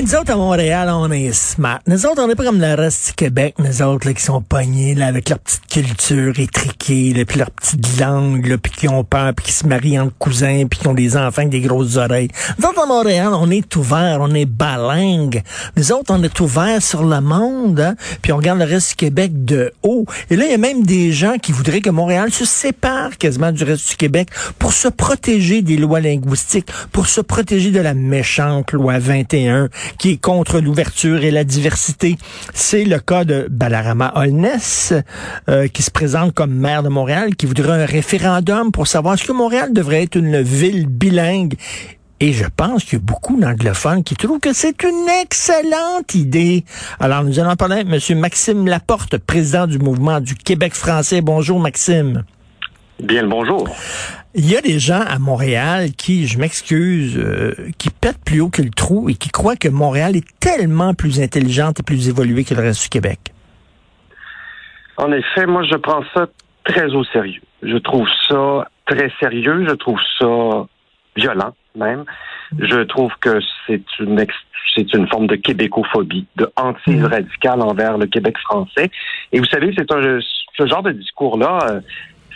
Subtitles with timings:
[0.00, 1.80] Nous autres, à Montréal, on est smart.
[1.86, 4.40] Nous autres, on n'est pas comme le reste du Québec, nous autres, là, qui sont
[4.40, 8.88] pognés, là, avec leur petite culture étriquée, là, puis leur petite langue, là, puis qui
[8.88, 11.60] ont peur, puis qui se marient entre cousins, puis qui ont des enfants avec des
[11.60, 12.30] grosses oreilles.
[12.58, 15.42] Nous autres, à Montréal, on est ouvert, on est balingue.
[15.76, 18.96] Nous autres, on est ouvert sur le monde, hein, puis on regarde le reste du
[18.96, 20.06] Québec de haut.
[20.30, 23.52] Et là, il y a même des gens qui voudraient que Montréal se sépare quasiment
[23.52, 27.92] du reste du Québec pour se protéger des lois linguistiques, pour se protéger de la
[27.92, 32.16] méchante loi 21 qui est contre l'ouverture et la diversité.
[32.54, 34.94] C'est le cas de Balarama Holness,
[35.48, 39.24] euh, qui se présente comme maire de Montréal, qui voudrait un référendum pour savoir est-ce
[39.24, 41.54] que Montréal devrait être une ville bilingue.
[42.20, 46.64] Et je pense qu'il y a beaucoup d'anglophones qui trouvent que c'est une excellente idée.
[47.00, 48.18] Alors, nous allons parler avec M.
[48.20, 51.20] Maxime Laporte, président du mouvement du Québec français.
[51.20, 52.22] Bonjour, Maxime.
[53.02, 53.68] Bien le bonjour.
[54.34, 58.48] Il y a des gens à Montréal qui, je m'excuse, euh, qui pètent plus haut
[58.48, 62.42] que le trou et qui croient que Montréal est tellement plus intelligente et plus évoluée
[62.42, 63.18] que le reste du Québec.
[64.96, 66.26] En effet, moi, je prends ça
[66.64, 67.42] très au sérieux.
[67.62, 69.66] Je trouve ça très sérieux.
[69.68, 70.66] Je trouve ça
[71.14, 72.04] violent, même.
[72.58, 74.24] Je trouve que c'est une
[74.74, 78.90] c'est une forme de québécophobie, de anti radical envers le Québec français.
[79.32, 80.20] Et vous savez, c'est un
[80.56, 81.80] ce genre de discours-là, euh,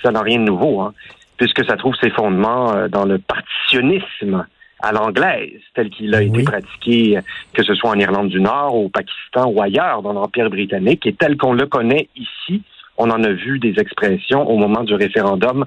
[0.02, 0.92] ça n'a rien de nouveau, hein,
[1.36, 4.46] puisque ça trouve ses fondements euh, dans le partitionnisme
[4.80, 7.18] à l'anglaise, tel qu'il a été pratiqué,
[7.54, 11.14] que ce soit en Irlande du Nord, au Pakistan ou ailleurs dans l'Empire britannique, et
[11.14, 12.62] tel qu'on le connaît ici,
[12.98, 15.64] on en a vu des expressions au moment du référendum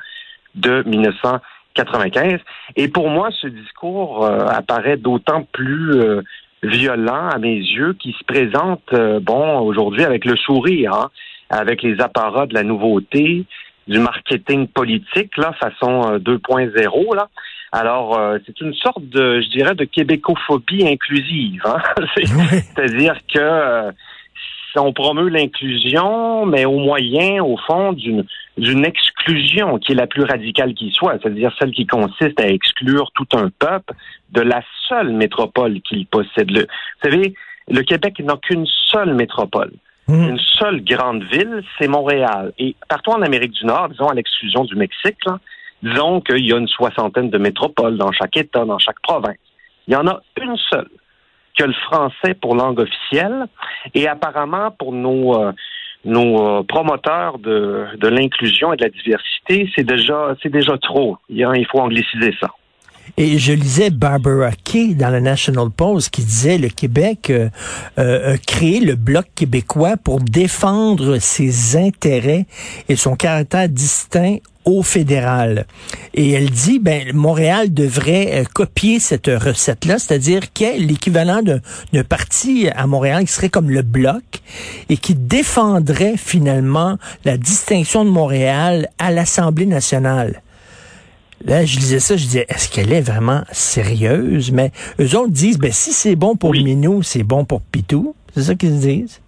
[0.54, 2.40] de 1995.
[2.76, 6.22] Et pour moi, ce discours euh, apparaît d'autant plus euh,
[6.62, 11.10] violent à mes yeux qu'il se présente, bon, aujourd'hui avec le sourire, hein,
[11.50, 13.46] avec les apparats de la nouveauté,
[13.88, 17.30] du marketing politique, là, façon 2.0, euh, là.
[17.72, 21.62] Alors, euh, c'est une sorte de, je dirais, de québécophobie inclusive.
[21.66, 21.78] Hein?
[22.52, 23.92] C'est-à-dire que euh,
[24.76, 28.26] on promeut l'inclusion, mais au moyen, au fond, d'une
[28.58, 33.10] d'une exclusion qui est la plus radicale qui soit, c'est-à-dire celle qui consiste à exclure
[33.16, 33.94] tout un peuple
[34.32, 36.52] de la seule métropole qu'il possède.
[36.52, 37.34] Le, vous savez,
[37.70, 39.72] le Québec n'a qu'une seule métropole.
[40.10, 40.30] Mhm.
[40.30, 42.52] Une seule grande ville, c'est Montréal.
[42.58, 45.24] Et partout en Amérique du Nord, disons à l'exclusion du Mexique,
[45.84, 49.38] disons qu'il y a une soixantaine de métropoles dans chaque État, dans chaque province.
[49.88, 50.90] Il y en a une seule
[51.56, 53.46] que le français pour langue officielle
[53.94, 55.52] et apparemment pour nos euh,
[56.06, 61.18] nos euh, promoteurs de, de l'inclusion et de la diversité, c'est déjà c'est déjà trop.
[61.30, 62.50] Il faut angliciser ça.
[63.18, 67.50] Et je lisais Barbara Kay dans le National Post qui disait le Québec euh,
[67.98, 72.46] euh, le Bloc québécois pour défendre ses intérêts
[72.90, 75.66] et son caractère distinct au fédéral.
[76.14, 82.04] Et elle dit, ben, Montréal devrait euh, copier cette recette-là, c'est-à-dire qu'il y l'équivalent d'un
[82.04, 84.24] parti à Montréal qui serait comme le Bloc
[84.90, 90.42] et qui défendrait finalement la distinction de Montréal à l'Assemblée nationale.
[91.46, 94.52] Là, je disais ça, je disais, est-ce qu'elle est vraiment sérieuse?
[94.52, 98.16] Mais eux autres disent, ben, si c'est bon pour Minou, c'est bon pour Pitou.
[98.34, 99.22] C'est ça qu'ils disent?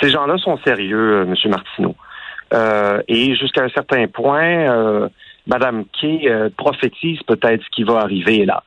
[0.00, 1.50] Ces gens-là sont sérieux, euh, M.
[1.50, 1.94] Martineau.
[2.52, 5.08] Euh, et jusqu'à un certain point, euh,
[5.46, 8.62] Mme Kay prophétise peut-être ce qui va arriver, hélas.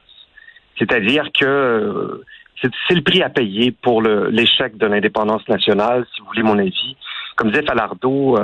[0.77, 2.21] C'est-à-dire que
[2.61, 6.95] c'est le prix à payer pour l'échec de l'indépendance nationale, si vous voulez mon avis.
[7.35, 8.37] Comme disait Falardeau,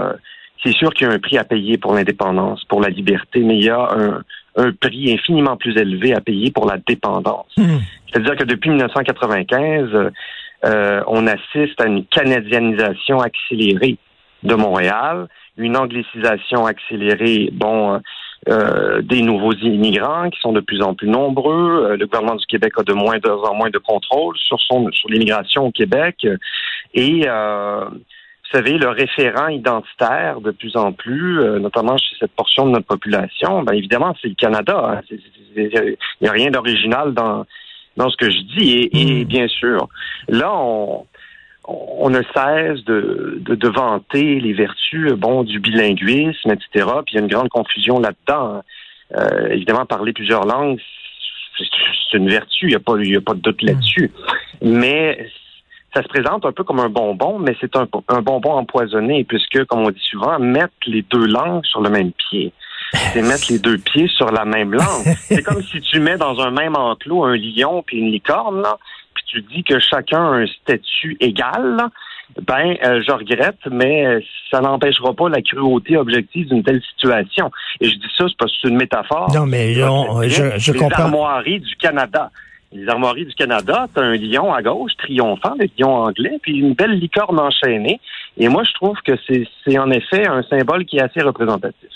[0.63, 3.57] c'est sûr qu'il y a un prix à payer pour l'indépendance, pour la liberté, mais
[3.57, 3.87] il y a
[4.55, 7.47] un, prix infiniment plus élevé à payer pour la dépendance.
[7.57, 7.79] Hmm.
[8.07, 10.11] C'est-à-dire que depuis 1995,
[10.65, 13.97] euh, on assiste à une canadianisation accélérée
[14.43, 15.27] de Montréal,
[15.57, 17.99] une anglicisation accélérée, bon,
[18.49, 21.87] euh, des nouveaux immigrants qui sont de plus en plus nombreux.
[21.91, 25.09] Euh, le gouvernement du Québec a de moins en moins de contrôle sur son sur
[25.09, 26.27] l'immigration au Québec
[26.93, 27.25] et
[28.43, 32.71] vous savez, le référent identitaire de plus en plus, euh, notamment chez cette portion de
[32.71, 34.99] notre population, ben évidemment, c'est le Canada.
[34.99, 35.15] Hein.
[35.55, 37.45] Il n'y a rien d'original dans,
[37.97, 38.89] dans ce que je dis.
[38.91, 39.27] Et, hmm.
[39.27, 39.87] bien sûr,
[40.27, 41.05] là, on,
[41.65, 46.87] on ne cesse de, de, vanter les vertus bon, du bilinguisme, etc.
[47.05, 48.55] Puis il y a une grande confusion là-dedans.
[48.55, 48.61] Hein.
[49.15, 50.79] Euh, évidemment, parler plusieurs langues,
[51.57, 54.11] c'est une vertu, il n'y a, pas, a pas de doute là-dessus.
[54.61, 55.29] Mais
[55.93, 57.87] ça se présente un peu comme un bonbon, mais c'est un,
[58.21, 62.51] bonbon empoisonné, puisque, comme on dit souvent, mettre les deux langues sur le même pied.
[62.93, 65.05] C'est mettre les deux pieds sur la même langue.
[65.17, 68.77] c'est comme si tu mets dans un même enclos un lion puis une licorne, là,
[69.13, 71.77] puis tu dis que chacun a un statut égal,
[72.47, 74.19] ben, euh, je regrette, mais euh,
[74.49, 77.51] ça n'empêchera pas la cruauté objective d'une telle situation.
[77.79, 79.31] Et je dis ça, c'est pas c'est une métaphore.
[79.33, 81.03] Non, mais on- je, je les comprends.
[81.03, 82.31] armoiries du Canada.
[82.73, 86.73] Les armoiries du Canada, t'as un lion à gauche, triomphant, le lion anglais, puis une
[86.73, 87.99] belle licorne enchaînée.
[88.37, 91.89] Et moi, je trouve que c'est c'est en effet un symbole qui est assez représentatif.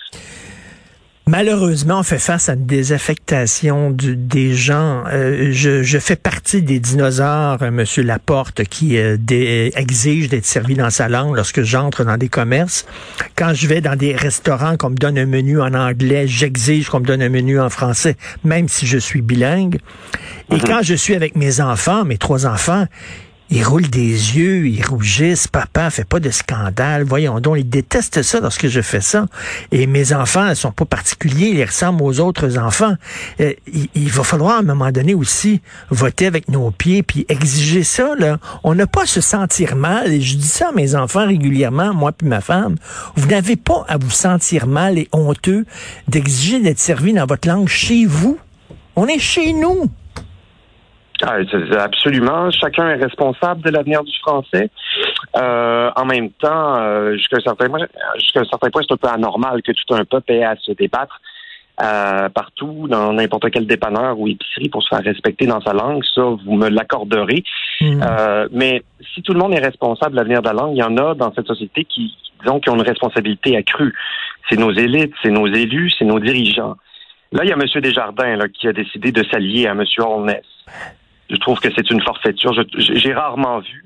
[1.28, 5.04] Malheureusement, on fait face à une désaffectation du- des gens.
[5.12, 10.46] Euh, je, je fais partie des dinosaures, euh, Monsieur Laporte, qui euh, dé- exige d'être
[10.46, 12.86] servi dans sa langue lorsque j'entre dans des commerces.
[13.36, 17.02] Quand je vais dans des restaurants qu'on me donne un menu en anglais, j'exige qu'on
[17.02, 18.16] me donne un menu en français,
[18.46, 19.80] même si je suis bilingue.
[20.50, 22.86] Et quand je suis avec mes enfants, mes trois enfants,
[23.50, 25.48] ils roulent des yeux, ils rougissent.
[25.48, 27.04] Papa, fais pas de scandale.
[27.04, 29.26] Voyons donc, ils détestent ça lorsque je fais ça.
[29.72, 32.96] Et mes enfants ne sont pas particuliers, ils ressemblent aux autres enfants.
[33.40, 37.26] Euh, il, il va falloir à un moment donné aussi voter avec nos pieds puis
[37.30, 38.16] exiger ça.
[38.18, 38.38] Là.
[38.64, 40.12] On n'a pas à se sentir mal.
[40.12, 42.76] Et je dis ça à mes enfants régulièrement, moi puis ma femme.
[43.16, 45.66] Vous n'avez pas à vous sentir mal et honteux
[46.08, 48.38] d'exiger d'être servi dans votre langue chez vous.
[48.96, 49.90] On est chez nous.
[51.24, 51.38] Ah,
[51.80, 52.52] absolument.
[52.52, 54.70] Chacun est responsable de l'avenir du français.
[55.36, 58.98] Euh, en même temps, euh, jusqu'à un certain point, jusqu'à un certain point, c'est un
[58.98, 61.20] peu anormal que tout un peuple ait à se débattre
[61.80, 66.04] euh, partout, dans n'importe quel dépanneur ou épicerie pour se faire respecter dans sa langue.
[66.16, 67.44] Ça, vous me l'accorderez.
[67.80, 68.02] Hmm.
[68.02, 68.82] Euh, mais
[69.14, 71.14] si tout le monde est responsable de l'avenir de la langue, il y en a
[71.14, 73.94] dans cette société qui, disons, qui ont une responsabilité accrue.
[74.50, 76.78] C'est nos élites, c'est nos élus, c'est nos dirigeants.
[77.32, 77.82] Là, il y a M.
[77.82, 79.84] Desjardins là, qui a décidé de s'allier à M.
[80.00, 80.46] Holness.
[81.30, 82.54] Je trouve que c'est une forfaiture.
[82.78, 83.86] J'ai rarement vu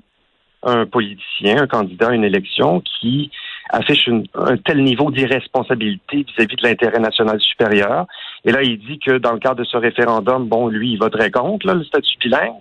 [0.63, 3.31] un politicien, un candidat à une élection qui
[3.71, 8.05] affiche une- un tel niveau d'irresponsabilité vis-à-vis de l'intérêt national supérieur.
[8.45, 11.31] Et là, il dit que dans le cadre de ce référendum, bon, lui, il voterait
[11.31, 12.53] contre là, le statut bilingue,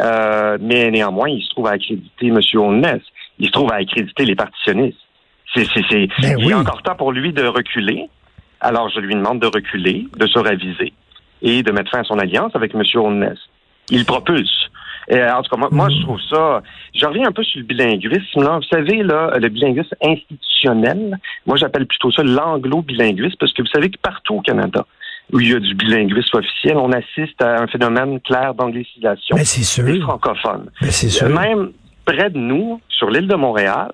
[0.00, 2.40] Euh, mais néanmoins, il se trouve à accréditer M.
[2.54, 3.02] Holness.
[3.38, 4.96] Il se trouve à accréditer les partitionnistes.
[5.54, 6.52] C'est, c'est, c'est, Ben il oui.
[6.52, 8.08] est encore temps pour lui de reculer.
[8.62, 10.94] Alors, je lui demande de reculer, de se raviser
[11.42, 12.82] et de mettre fin à son alliance avec M.
[12.94, 13.38] Holness.
[13.92, 14.68] Il propulse.
[15.08, 16.62] Et, en tout cas, moi, moi, je trouve ça.
[16.94, 18.42] Je reviens un peu sur le bilinguisme.
[18.42, 18.56] Là.
[18.56, 23.90] Vous savez, là, le bilinguisme institutionnel, moi, j'appelle plutôt ça l'anglo-bilinguisme, parce que vous savez
[23.90, 24.86] que partout au Canada,
[25.32, 29.42] où il y a du bilinguisme officiel, on assiste à un phénomène clair d'anglicisation Ben,
[29.42, 30.02] des sûr.
[30.02, 30.70] francophones.
[30.80, 31.28] Ben, c'est sûr.
[31.28, 31.72] Même
[32.04, 33.90] près de nous, sur l'île de Montréal,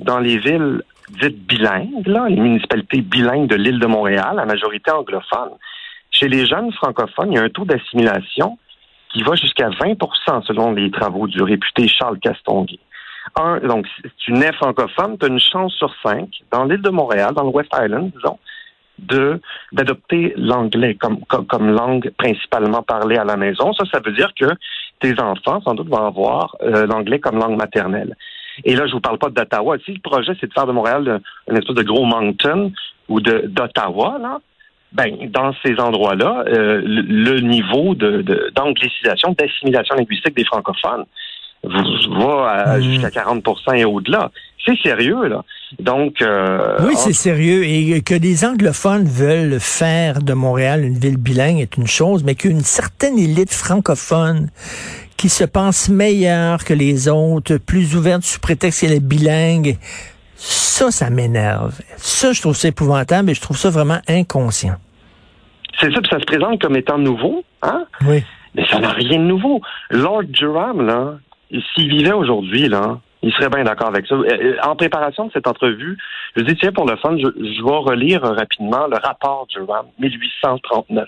[0.00, 0.82] dans les villes
[1.20, 5.50] dites bilingues, là, les municipalités bilingues de l'île de Montréal, la majorité anglophone,
[6.10, 8.58] chez les jeunes francophones, il y a un taux d'assimilation
[9.12, 12.78] qui va jusqu'à 20% selon les travaux du réputé Charles Castonguay.
[13.36, 16.90] Un, donc, si tu nais francophone, tu as une chance sur cinq, dans l'île de
[16.90, 18.38] Montréal, dans le West Island, disons,
[19.72, 23.72] d'adopter l'anglais comme, comme, comme langue principalement parlée à la maison.
[23.72, 24.46] Ça, ça veut dire que
[25.00, 28.16] tes enfants, sans doute, vont avoir euh, l'anglais comme langue maternelle.
[28.64, 29.76] Et là, je vous parle pas d'Ottawa.
[29.84, 32.72] Si le projet, c'est de faire de Montréal un, une espèce de gros Moncton
[33.08, 34.38] ou d'Ottawa, là,
[34.92, 41.04] ben, dans ces endroits-là, euh, le, niveau de, de- d'anglicisation, d'assimilation linguistique des francophones
[41.62, 41.82] va
[42.48, 42.82] à- Mm.
[42.82, 44.30] jusqu'à 40% et au-delà.
[44.64, 45.42] C'est sérieux, là.
[45.78, 47.64] Donc, euh, Oui, on- c'est sérieux.
[47.64, 52.34] Et que les anglophones veulent faire de Montréal une ville bilingue est une chose, mais
[52.34, 54.48] qu'une certaine élite francophone
[55.16, 59.76] qui se pense meilleure que les autres, plus ouverte sous prétexte qu'elle est bilingue,
[60.42, 61.78] ça, ça m'énerve.
[61.96, 64.76] Ça, je trouve ça épouvantable et je trouve ça vraiment inconscient.
[65.78, 67.84] c'est ça, puis ça se présente comme étant nouveau, hein?
[68.06, 68.22] Oui.
[68.54, 69.60] Mais ça n'a rien de nouveau.
[69.90, 71.18] Lord Durham, là,
[71.74, 74.14] s'il vivait aujourd'hui, là, il serait bien d'accord avec ça.
[74.14, 75.98] Euh, euh, En préparation de cette entrevue,
[76.36, 81.06] je dis, tiens, pour le fun, je, je vais relire rapidement le rapport Durham, 1839.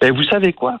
[0.00, 0.78] Ben, vous savez quoi?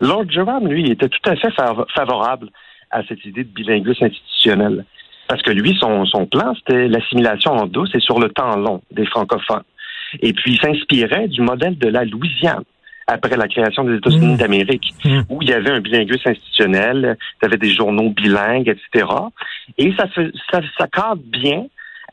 [0.00, 2.48] Lord Durham, lui, était tout à fait fav- favorable
[2.90, 4.84] à cette idée de bilinguisme institutionnel.
[5.30, 8.82] Parce que lui, son, son plan, c'était l'assimilation en douce et sur le temps long
[8.90, 9.62] des francophones.
[10.20, 12.64] Et puis, il s'inspirait du modèle de la Louisiane
[13.06, 14.36] après la création des États-Unis Mm.
[14.38, 15.20] d'Amérique, Mm.
[15.28, 19.06] où il y avait un bilinguisme institutionnel, il y avait des journaux bilingues, etc.
[19.78, 20.06] Et ça,
[20.50, 21.66] ça, ça cadre bien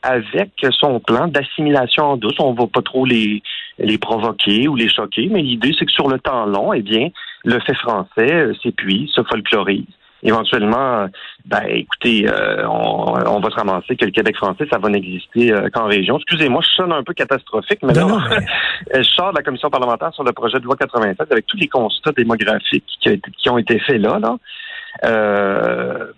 [0.04, 2.36] avec son plan d'assimilation en douce.
[2.38, 3.42] On ne va pas trop les,
[3.80, 7.08] les provoquer ou les choquer, mais l'idée, c'est que sur le temps long, eh bien,
[7.44, 9.86] le fait français euh, s'épuise, se folklorise.
[10.22, 11.06] Éventuellement,
[11.46, 15.52] ben écoutez, euh, on, on va se ramasser que le Québec français, ça va n'exister
[15.52, 16.16] euh, qu'en région.
[16.18, 19.42] Excusez-moi, je sonne un peu catastrophique, mais Non, là, non, mais- je sors de la
[19.42, 23.12] commission parlementaire sur le projet de loi 87 avec tous les constats démographiques qui, a
[23.12, 24.18] été- qui ont été faits là.
[24.18, 24.36] là.
[25.04, 26.12] Euh,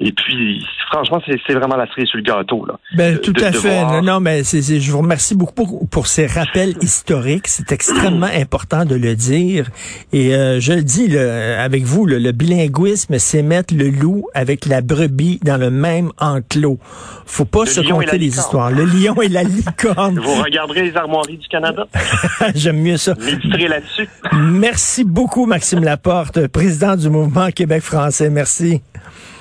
[0.00, 2.66] Et puis, franchement, c'est vraiment la cerise sur le gâteau.
[2.66, 3.84] Là, ben, tout à fait.
[3.84, 7.46] Non, non, mais c'est je vous remercie beaucoup pour, pour ces rappels historiques.
[7.46, 9.68] C'est extrêmement important de le dire.
[10.12, 14.26] Et euh, je le dis le, avec vous, le, le bilinguisme, c'est mettre le loup
[14.34, 16.78] avec la brebis dans le même enclos.
[17.26, 18.70] Faut pas se compter les histoires.
[18.70, 20.18] Le lion et la licorne.
[20.18, 21.86] Vous regarderez les armoiries du Canada.
[22.54, 23.14] J'aime mieux ça.
[23.14, 24.08] Méditerez là-dessus.
[24.32, 28.30] Merci beaucoup, Maxime Laporte, président du mouvement Québec français.
[28.30, 28.82] Merci.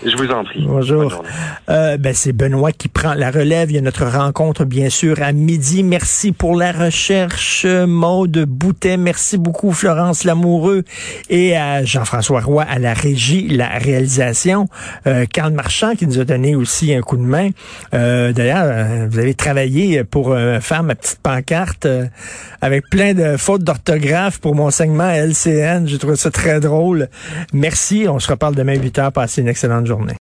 [0.05, 0.65] Je vous en prie.
[0.67, 1.23] Bonjour.
[1.69, 3.71] Euh, ben, c'est Benoît qui prend la relève.
[3.71, 5.83] Il y a notre rencontre, bien sûr, à midi.
[5.83, 8.97] Merci pour la recherche, Maude Boutet.
[8.97, 10.83] Merci beaucoup, Florence Lamoureux.
[11.29, 14.67] Et à Jean-François Roy à la régie, la réalisation.
[15.07, 17.49] Euh, Carl Marchand qui nous a donné aussi un coup de main.
[17.93, 21.87] Euh, D'ailleurs, euh, vous avez travaillé pour euh, faire ma petite pancarte
[22.61, 25.87] avec plein de fautes d'orthographe pour mon segment LCN.
[25.87, 27.09] J'ai trouvé ça très drôle.
[27.53, 28.05] Merci.
[28.07, 29.11] On se reparle demain 8 heures.
[29.11, 30.11] Passez une excellente journée journée.